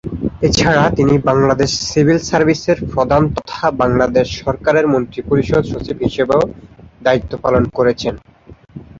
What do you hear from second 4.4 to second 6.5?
সরকারের মন্ত্রিপরিষদ সচিব হিসেবেও